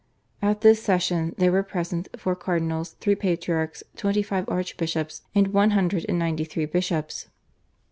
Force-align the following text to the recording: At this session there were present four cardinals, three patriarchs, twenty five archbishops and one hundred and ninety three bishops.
At 0.41 0.61
this 0.61 0.81
session 0.81 1.35
there 1.37 1.51
were 1.51 1.61
present 1.61 2.07
four 2.17 2.35
cardinals, 2.35 2.93
three 2.99 3.13
patriarchs, 3.13 3.83
twenty 3.95 4.23
five 4.23 4.49
archbishops 4.49 5.21
and 5.35 5.53
one 5.53 5.69
hundred 5.77 6.07
and 6.09 6.17
ninety 6.17 6.43
three 6.43 6.65
bishops. 6.65 7.27